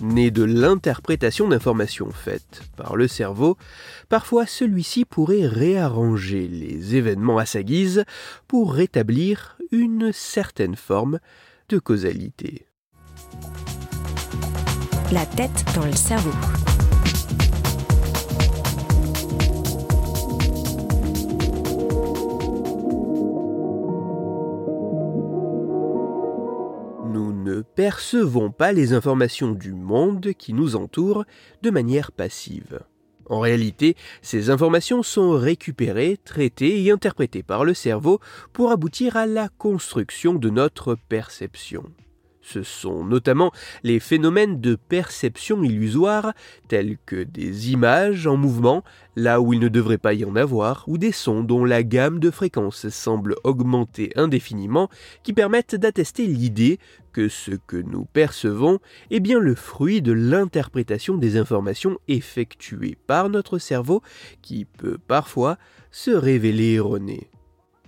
naît 0.00 0.30
de 0.30 0.42
l'interprétation 0.42 1.48
d'informations 1.48 2.10
faites 2.10 2.62
par 2.76 2.96
le 2.96 3.08
cerveau, 3.08 3.56
parfois 4.08 4.46
celui-ci 4.46 5.04
pourrait 5.04 5.46
réarranger 5.46 6.48
les 6.48 6.96
événements 6.96 7.38
à 7.38 7.46
sa 7.46 7.62
guise 7.62 8.04
pour 8.48 8.74
rétablir 8.74 9.58
une 9.72 10.12
certaine 10.12 10.76
forme 10.76 11.18
de 11.68 11.78
causalité. 11.78 12.66
La 15.12 15.26
tête 15.26 15.64
dans 15.74 15.86
le 15.86 15.92
cerveau. 15.92 16.32
Percevons 27.74 28.50
pas 28.50 28.72
les 28.72 28.92
informations 28.92 29.52
du 29.52 29.72
monde 29.72 30.32
qui 30.38 30.52
nous 30.52 30.76
entoure 30.76 31.24
de 31.62 31.70
manière 31.70 32.12
passive. 32.12 32.80
En 33.26 33.40
réalité, 33.40 33.96
ces 34.22 34.50
informations 34.50 35.02
sont 35.02 35.30
récupérées, 35.30 36.18
traitées 36.24 36.82
et 36.82 36.90
interprétées 36.90 37.42
par 37.42 37.64
le 37.64 37.74
cerveau 37.74 38.20
pour 38.52 38.70
aboutir 38.70 39.16
à 39.16 39.26
la 39.26 39.48
construction 39.48 40.34
de 40.34 40.50
notre 40.50 40.94
perception. 41.08 41.84
Ce 42.46 42.62
sont 42.62 43.04
notamment 43.04 43.52
les 43.84 43.98
phénomènes 43.98 44.60
de 44.60 44.76
perception 44.76 45.64
illusoire, 45.64 46.34
tels 46.68 46.98
que 47.06 47.22
des 47.22 47.72
images 47.72 48.26
en 48.26 48.36
mouvement, 48.36 48.84
là 49.16 49.40
où 49.40 49.54
il 49.54 49.60
ne 49.60 49.68
devrait 49.68 49.96
pas 49.96 50.12
y 50.12 50.26
en 50.26 50.36
avoir, 50.36 50.84
ou 50.86 50.98
des 50.98 51.10
sons 51.10 51.42
dont 51.42 51.64
la 51.64 51.82
gamme 51.82 52.20
de 52.20 52.30
fréquences 52.30 52.90
semble 52.90 53.36
augmenter 53.44 54.12
indéfiniment, 54.14 54.90
qui 55.22 55.32
permettent 55.32 55.74
d'attester 55.74 56.26
l'idée 56.26 56.78
que 57.12 57.30
ce 57.30 57.52
que 57.52 57.78
nous 57.78 58.04
percevons 58.04 58.78
est 59.10 59.20
bien 59.20 59.38
le 59.38 59.54
fruit 59.54 60.02
de 60.02 60.12
l'interprétation 60.12 61.16
des 61.16 61.38
informations 61.38 61.98
effectuées 62.08 62.98
par 63.06 63.30
notre 63.30 63.56
cerveau, 63.58 64.02
qui 64.42 64.66
peut 64.66 64.98
parfois 64.98 65.56
se 65.90 66.10
révéler 66.10 66.74
erronée 66.74 67.30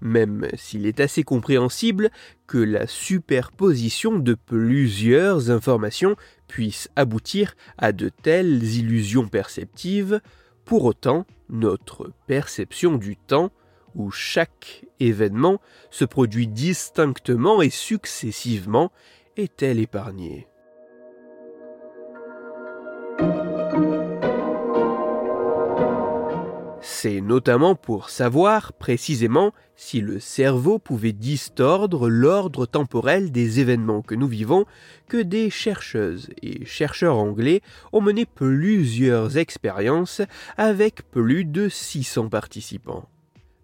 même 0.00 0.48
s'il 0.56 0.86
est 0.86 1.00
assez 1.00 1.22
compréhensible 1.22 2.10
que 2.46 2.58
la 2.58 2.86
superposition 2.86 4.18
de 4.18 4.34
plusieurs 4.34 5.50
informations 5.50 6.16
puisse 6.48 6.88
aboutir 6.96 7.54
à 7.78 7.92
de 7.92 8.08
telles 8.08 8.62
illusions 8.76 9.28
perceptives, 9.28 10.20
pour 10.64 10.84
autant, 10.84 11.26
notre 11.48 12.12
perception 12.26 12.96
du 12.96 13.16
temps, 13.16 13.50
où 13.94 14.10
chaque 14.10 14.84
événement 15.00 15.60
se 15.90 16.04
produit 16.04 16.46
distinctement 16.46 17.60
et 17.60 17.70
successivement, 17.70 18.92
est-elle 19.36 19.80
épargnée? 19.80 20.46
C'est 27.02 27.22
notamment 27.22 27.76
pour 27.76 28.10
savoir 28.10 28.74
précisément 28.74 29.54
si 29.74 30.02
le 30.02 30.20
cerveau 30.20 30.78
pouvait 30.78 31.14
distordre 31.14 32.10
l'ordre 32.10 32.66
temporel 32.66 33.32
des 33.32 33.58
événements 33.58 34.02
que 34.02 34.14
nous 34.14 34.26
vivons 34.26 34.66
que 35.08 35.16
des 35.16 35.48
chercheuses 35.48 36.28
et 36.42 36.66
chercheurs 36.66 37.16
anglais 37.16 37.62
ont 37.94 38.02
mené 38.02 38.26
plusieurs 38.26 39.38
expériences 39.38 40.20
avec 40.58 41.10
plus 41.10 41.46
de 41.46 41.70
600 41.70 42.28
participants. 42.28 43.08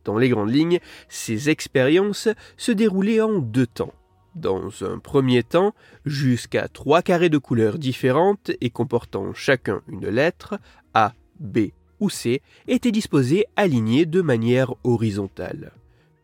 Dans 0.04 0.16
les 0.16 0.30
grandes 0.30 0.54
lignes, 0.54 0.80
ces 1.10 1.50
expériences 1.50 2.30
se 2.56 2.72
déroulaient 2.72 3.20
en 3.20 3.40
deux 3.40 3.66
temps. 3.66 3.92
Dans 4.34 4.70
un 4.82 4.98
premier 4.98 5.42
temps, 5.42 5.74
jusqu'à 6.06 6.68
trois 6.68 7.02
carrés 7.02 7.28
de 7.28 7.36
couleurs 7.36 7.76
différentes 7.76 8.50
et 8.62 8.70
comportant 8.70 9.34
chacun 9.34 9.82
une 9.88 10.08
lettre, 10.08 10.58
A, 10.94 11.12
B 11.38 11.72
ou 12.00 12.10
C 12.10 12.42
étaient 12.68 12.92
disposés 12.92 13.46
alignés 13.56 14.06
de 14.06 14.20
manière 14.20 14.74
horizontale. 14.84 15.72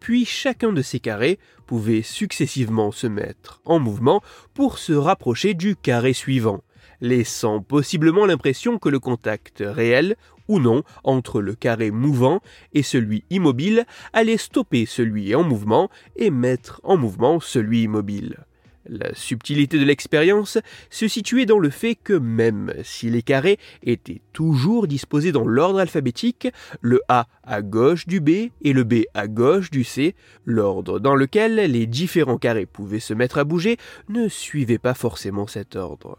Puis 0.00 0.24
chacun 0.24 0.72
de 0.72 0.82
ces 0.82 0.98
carrés 0.98 1.38
pouvait 1.66 2.02
successivement 2.02 2.90
se 2.90 3.06
mettre 3.06 3.60
en 3.64 3.78
mouvement 3.78 4.20
pour 4.52 4.78
se 4.78 4.92
rapprocher 4.92 5.54
du 5.54 5.76
carré 5.76 6.12
suivant, 6.12 6.64
laissant 7.00 7.60
possiblement 7.60 8.26
l'impression 8.26 8.78
que 8.78 8.88
le 8.88 8.98
contact 8.98 9.62
réel 9.64 10.16
ou 10.48 10.58
non 10.58 10.82
entre 11.04 11.40
le 11.40 11.54
carré 11.54 11.90
mouvant 11.90 12.40
et 12.72 12.82
celui 12.82 13.24
immobile 13.30 13.86
allait 14.12 14.38
stopper 14.38 14.86
celui 14.86 15.34
en 15.34 15.44
mouvement 15.44 15.88
et 16.16 16.30
mettre 16.30 16.80
en 16.84 16.96
mouvement 16.96 17.40
celui 17.40 17.82
immobile. 17.82 18.38
La 18.86 19.14
subtilité 19.14 19.78
de 19.78 19.84
l'expérience 19.84 20.58
se 20.90 21.08
situait 21.08 21.46
dans 21.46 21.58
le 21.58 21.70
fait 21.70 21.94
que 21.94 22.12
même 22.12 22.72
si 22.82 23.10
les 23.10 23.22
carrés 23.22 23.58
étaient 23.82 24.22
toujours 24.32 24.86
disposés 24.86 25.32
dans 25.32 25.46
l'ordre 25.46 25.78
alphabétique, 25.78 26.48
le 26.80 27.00
A 27.08 27.26
à 27.44 27.62
gauche 27.62 28.06
du 28.06 28.20
B 28.20 28.50
et 28.62 28.72
le 28.72 28.84
B 28.84 29.04
à 29.14 29.28
gauche 29.28 29.70
du 29.70 29.84
C, 29.84 30.14
l'ordre 30.44 30.98
dans 30.98 31.14
lequel 31.14 31.56
les 31.56 31.86
différents 31.86 32.38
carrés 32.38 32.66
pouvaient 32.66 33.00
se 33.00 33.14
mettre 33.14 33.38
à 33.38 33.44
bouger 33.44 33.76
ne 34.08 34.28
suivait 34.28 34.78
pas 34.78 34.94
forcément 34.94 35.46
cet 35.46 35.76
ordre. 35.76 36.18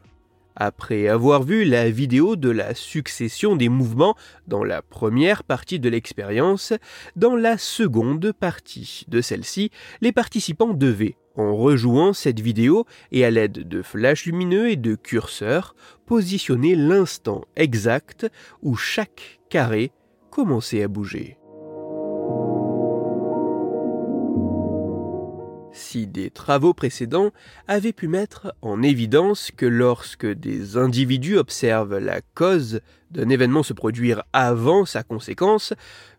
Après 0.56 1.08
avoir 1.08 1.44
vu 1.44 1.64
la 1.64 1.90
vidéo 1.90 2.36
de 2.36 2.50
la 2.50 2.76
succession 2.76 3.56
des 3.56 3.70
mouvements 3.70 4.16
dans 4.48 4.64
la 4.64 4.82
première 4.82 5.44
partie 5.44 5.80
de 5.80 5.90
l'expérience, 5.90 6.74
dans 7.16 7.36
la 7.36 7.58
seconde 7.58 8.32
partie 8.32 9.06
de 9.08 9.22
celle-ci, 9.22 9.72
les 10.02 10.12
participants 10.12 10.74
devaient, 10.74 11.18
en 11.36 11.56
rejouant 11.56 12.14
cette 12.14 12.40
vidéo 12.40 12.86
et 13.12 13.26
à 13.26 13.32
l'aide 13.32 13.68
de 13.68 13.82
flashs 13.82 14.26
lumineux 14.26 14.70
et 14.70 14.76
de 14.76 14.96
curseurs, 14.96 15.76
positionner 16.06 16.76
l'instant 16.76 17.46
exact 17.56 18.28
où 18.62 18.76
chaque 18.76 19.40
carré 19.50 19.92
commençait 20.30 20.84
à 20.84 20.88
bouger. 20.88 21.38
Si 25.86 26.08
des 26.08 26.30
travaux 26.30 26.74
précédents 26.74 27.32
avaient 27.68 27.92
pu 27.92 28.08
mettre 28.08 28.56
en 28.62 28.82
évidence 28.82 29.52
que 29.52 29.66
lorsque 29.66 30.26
des 30.26 30.78
individus 30.78 31.38
observent 31.38 31.98
la 31.98 32.22
cause 32.22 32.80
d'un 33.12 33.28
événement 33.28 33.64
se 33.64 33.74
produire 33.74 34.24
avant 34.32 34.86
sa 34.86 35.04
conséquence, 35.04 35.74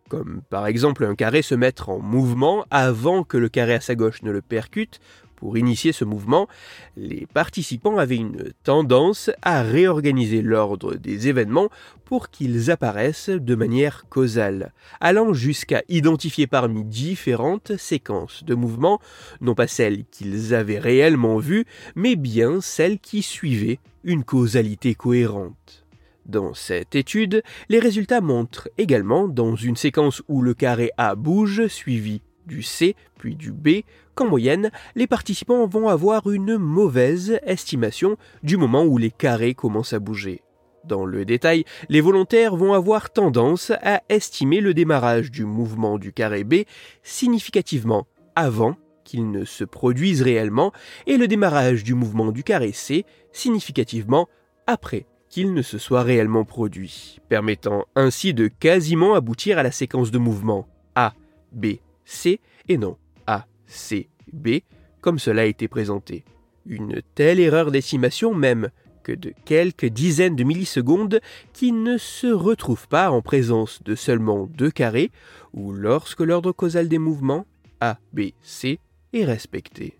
comme 0.08 0.42
par 0.50 0.66
exemple 0.66 1.04
un 1.04 1.14
carré 1.14 1.42
se 1.42 1.54
mettre 1.54 1.88
en 1.88 1.98
mouvement 1.98 2.64
avant 2.70 3.24
que 3.24 3.36
le 3.36 3.48
carré 3.48 3.74
à 3.74 3.80
sa 3.80 3.94
gauche 3.94 4.22
ne 4.22 4.30
le 4.30 4.42
percute, 4.42 5.00
pour 5.44 5.58
initier 5.58 5.92
ce 5.92 6.06
mouvement, 6.06 6.48
les 6.96 7.26
participants 7.26 7.98
avaient 7.98 8.16
une 8.16 8.52
tendance 8.62 9.30
à 9.42 9.62
réorganiser 9.62 10.40
l'ordre 10.40 10.94
des 10.94 11.28
événements 11.28 11.68
pour 12.06 12.30
qu'ils 12.30 12.70
apparaissent 12.70 13.28
de 13.28 13.54
manière 13.54 14.06
causale, 14.08 14.72
allant 15.00 15.34
jusqu'à 15.34 15.82
identifier 15.90 16.46
parmi 16.46 16.82
différentes 16.82 17.76
séquences 17.76 18.42
de 18.44 18.54
mouvements, 18.54 19.00
non 19.42 19.54
pas 19.54 19.66
celles 19.66 20.06
qu'ils 20.06 20.54
avaient 20.54 20.78
réellement 20.78 21.38
vues, 21.38 21.66
mais 21.94 22.16
bien 22.16 22.62
celles 22.62 22.98
qui 22.98 23.20
suivaient 23.20 23.80
une 24.02 24.24
causalité 24.24 24.94
cohérente. 24.94 25.83
Dans 26.26 26.54
cette 26.54 26.94
étude, 26.94 27.42
les 27.68 27.78
résultats 27.78 28.22
montrent 28.22 28.68
également, 28.78 29.28
dans 29.28 29.56
une 29.56 29.76
séquence 29.76 30.22
où 30.28 30.40
le 30.40 30.54
carré 30.54 30.90
A 30.96 31.14
bouge, 31.14 31.66
suivi 31.66 32.22
du 32.46 32.62
C 32.62 32.96
puis 33.18 33.36
du 33.36 33.52
B, 33.52 33.80
qu'en 34.14 34.28
moyenne, 34.28 34.70
les 34.94 35.06
participants 35.06 35.66
vont 35.66 35.88
avoir 35.88 36.30
une 36.30 36.56
mauvaise 36.56 37.38
estimation 37.44 38.16
du 38.42 38.56
moment 38.56 38.84
où 38.84 38.96
les 38.96 39.10
carrés 39.10 39.54
commencent 39.54 39.92
à 39.92 39.98
bouger. 39.98 40.42
Dans 40.84 41.06
le 41.06 41.24
détail, 41.24 41.64
les 41.88 42.00
volontaires 42.00 42.56
vont 42.56 42.74
avoir 42.74 43.10
tendance 43.10 43.72
à 43.82 44.02
estimer 44.08 44.60
le 44.60 44.74
démarrage 44.74 45.30
du 45.30 45.44
mouvement 45.44 45.98
du 45.98 46.12
carré 46.12 46.44
B 46.44 46.64
significativement 47.02 48.06
avant 48.34 48.76
qu'il 49.04 49.30
ne 49.30 49.44
se 49.44 49.64
produise 49.64 50.22
réellement 50.22 50.72
et 51.06 51.16
le 51.16 51.28
démarrage 51.28 51.84
du 51.84 51.94
mouvement 51.94 52.32
du 52.32 52.42
carré 52.42 52.72
C 52.72 53.04
significativement 53.32 54.28
après 54.66 55.06
qu'il 55.34 55.52
ne 55.52 55.62
se 55.62 55.78
soit 55.78 56.04
réellement 56.04 56.44
produit, 56.44 57.18
permettant 57.28 57.86
ainsi 57.96 58.34
de 58.34 58.46
quasiment 58.46 59.14
aboutir 59.14 59.58
à 59.58 59.64
la 59.64 59.72
séquence 59.72 60.12
de 60.12 60.18
mouvement 60.18 60.68
A, 60.94 61.12
B, 61.50 61.78
C 62.04 62.38
et 62.68 62.78
non 62.78 62.96
A, 63.26 63.44
C, 63.66 64.08
B, 64.32 64.60
comme 65.00 65.18
cela 65.18 65.42
a 65.42 65.46
été 65.46 65.66
présenté. 65.66 66.24
Une 66.66 67.02
telle 67.16 67.40
erreur 67.40 67.72
d'estimation, 67.72 68.32
même 68.32 68.70
que 69.02 69.10
de 69.10 69.32
quelques 69.44 69.86
dizaines 69.86 70.36
de 70.36 70.44
millisecondes 70.44 71.20
qui 71.52 71.72
ne 71.72 71.98
se 71.98 72.28
retrouvent 72.28 72.86
pas 72.86 73.10
en 73.10 73.20
présence 73.20 73.82
de 73.82 73.96
seulement 73.96 74.46
deux 74.46 74.70
carrés 74.70 75.10
ou 75.52 75.72
lorsque 75.72 76.20
l'ordre 76.20 76.52
causal 76.52 76.86
des 76.88 76.98
mouvements 76.98 77.44
A, 77.80 77.98
B, 78.12 78.20
C 78.40 78.78
est 79.12 79.24
respecté. 79.24 79.98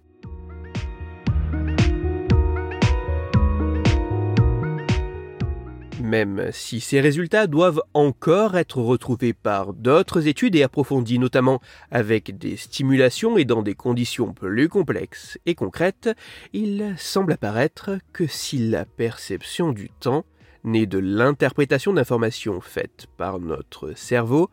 Même 6.03 6.51
si 6.53 6.81
ces 6.81 7.01
résultats 7.01 7.47
doivent 7.47 7.83
encore 7.95 8.57
être 8.57 8.79
retrouvés 8.79 9.33
par 9.33 9.73
d'autres 9.73 10.27
études 10.27 10.57
et 10.57 10.63
approfondis, 10.63 11.19
notamment 11.19 11.61
avec 11.91 12.37
des 12.37 12.57
stimulations 12.57 13.37
et 13.39 13.45
dans 13.45 13.63
des 13.63 13.75
conditions 13.75 14.33
plus 14.33 14.69
complexes 14.69 15.39
et 15.47 15.55
concrètes, 15.55 16.11
il 16.53 16.95
semble 16.99 17.33
apparaître 17.33 17.99
que 18.13 18.27
si 18.27 18.59
la 18.59 18.85
perception 18.85 19.73
du 19.73 19.89
temps 19.89 20.25
naît 20.65 20.87
de 20.87 20.99
l'interprétation 20.99 21.93
d'informations 21.93 22.61
faites 22.61 23.07
par 23.17 23.39
notre 23.39 23.93
cerveau, 23.97 24.51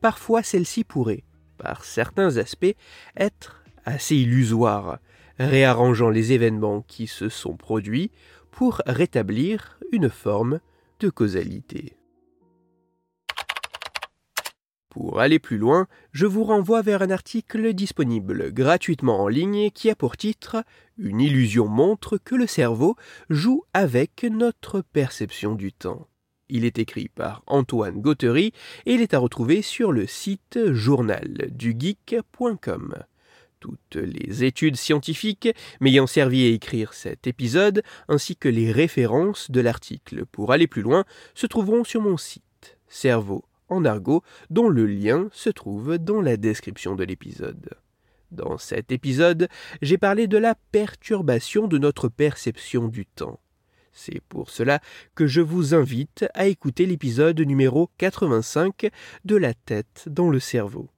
parfois 0.00 0.42
celle-ci 0.42 0.84
pourrait, 0.84 1.24
par 1.56 1.84
certains 1.84 2.36
aspects, 2.36 2.74
être 3.16 3.62
assez 3.84 4.16
illusoire, 4.16 4.98
réarrangeant 5.38 6.10
les 6.10 6.32
événements 6.32 6.82
qui 6.82 7.06
se 7.06 7.28
sont 7.28 7.56
produits 7.56 8.10
pour 8.50 8.82
rétablir 8.86 9.78
une 9.92 10.10
forme 10.10 10.60
causalité. 11.08 11.96
Pour 14.92 15.20
aller 15.20 15.38
plus 15.38 15.56
loin, 15.56 15.86
je 16.12 16.26
vous 16.26 16.44
renvoie 16.44 16.82
vers 16.82 17.00
un 17.00 17.08
article 17.08 17.72
disponible 17.72 18.52
gratuitement 18.52 19.22
en 19.22 19.28
ligne 19.28 19.70
qui 19.70 19.88
a 19.88 19.94
pour 19.94 20.18
titre 20.18 20.62
Une 20.98 21.22
illusion 21.22 21.66
montre 21.66 22.18
que 22.18 22.34
le 22.34 22.46
cerveau 22.46 22.96
joue 23.30 23.64
avec 23.72 24.24
notre 24.24 24.82
perception 24.82 25.54
du 25.54 25.72
temps. 25.72 26.08
Il 26.50 26.66
est 26.66 26.78
écrit 26.78 27.08
par 27.08 27.42
Antoine 27.46 28.02
Gauthery 28.02 28.52
et 28.84 28.92
il 28.92 29.00
est 29.00 29.14
à 29.14 29.18
retrouver 29.18 29.62
sur 29.62 29.92
le 29.92 30.06
site 30.06 30.58
journaldugeek.com. 30.70 32.94
Toutes 33.62 33.94
les 33.94 34.42
études 34.42 34.74
scientifiques 34.74 35.48
m'ayant 35.80 36.08
servi 36.08 36.44
à 36.46 36.48
écrire 36.48 36.94
cet 36.94 37.28
épisode, 37.28 37.84
ainsi 38.08 38.34
que 38.34 38.48
les 38.48 38.72
références 38.72 39.52
de 39.52 39.60
l'article 39.60 40.26
pour 40.26 40.50
aller 40.50 40.66
plus 40.66 40.82
loin, 40.82 41.04
se 41.36 41.46
trouveront 41.46 41.84
sur 41.84 42.00
mon 42.00 42.16
site, 42.16 42.76
Cerveau 42.88 43.44
en 43.68 43.84
argot, 43.84 44.24
dont 44.50 44.68
le 44.68 44.84
lien 44.84 45.28
se 45.30 45.48
trouve 45.48 45.96
dans 45.98 46.20
la 46.20 46.36
description 46.36 46.96
de 46.96 47.04
l'épisode. 47.04 47.70
Dans 48.32 48.58
cet 48.58 48.90
épisode, 48.90 49.48
j'ai 49.80 49.96
parlé 49.96 50.26
de 50.26 50.38
la 50.38 50.56
perturbation 50.72 51.68
de 51.68 51.78
notre 51.78 52.08
perception 52.08 52.88
du 52.88 53.06
temps. 53.06 53.38
C'est 53.92 54.22
pour 54.28 54.50
cela 54.50 54.80
que 55.14 55.28
je 55.28 55.40
vous 55.40 55.72
invite 55.72 56.24
à 56.34 56.48
écouter 56.48 56.84
l'épisode 56.84 57.40
numéro 57.40 57.90
85 57.98 58.90
de 59.24 59.36
La 59.36 59.54
tête 59.54 60.08
dans 60.08 60.30
le 60.30 60.40
cerveau. 60.40 60.90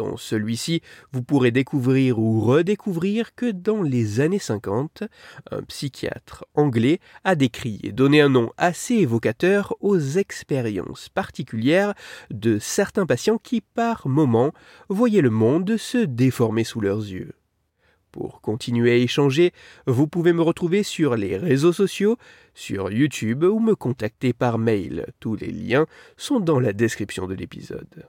Dans 0.00 0.16
celui-ci, 0.16 0.80
vous 1.12 1.22
pourrez 1.22 1.50
découvrir 1.50 2.18
ou 2.18 2.40
redécouvrir 2.40 3.34
que 3.34 3.50
dans 3.50 3.82
les 3.82 4.20
années 4.20 4.38
50, 4.38 5.02
un 5.50 5.62
psychiatre 5.64 6.46
anglais 6.54 7.00
a 7.22 7.34
décrit 7.34 7.80
et 7.82 7.92
donné 7.92 8.22
un 8.22 8.30
nom 8.30 8.50
assez 8.56 8.94
évocateur 8.94 9.76
aux 9.80 9.98
expériences 9.98 11.10
particulières 11.10 11.92
de 12.30 12.58
certains 12.58 13.04
patients 13.04 13.36
qui, 13.36 13.60
par 13.60 14.08
moments, 14.08 14.54
voyaient 14.88 15.20
le 15.20 15.28
monde 15.28 15.76
se 15.76 15.98
déformer 15.98 16.64
sous 16.64 16.80
leurs 16.80 17.00
yeux. 17.00 17.34
Pour 18.10 18.40
continuer 18.40 18.92
à 18.92 18.96
échanger, 18.96 19.52
vous 19.86 20.06
pouvez 20.06 20.32
me 20.32 20.40
retrouver 20.40 20.82
sur 20.82 21.14
les 21.14 21.36
réseaux 21.36 21.74
sociaux, 21.74 22.16
sur 22.54 22.90
YouTube 22.90 23.44
ou 23.44 23.60
me 23.60 23.74
contacter 23.74 24.32
par 24.32 24.56
mail. 24.56 25.08
Tous 25.20 25.36
les 25.36 25.52
liens 25.52 25.84
sont 26.16 26.40
dans 26.40 26.58
la 26.58 26.72
description 26.72 27.26
de 27.26 27.34
l'épisode. 27.34 28.08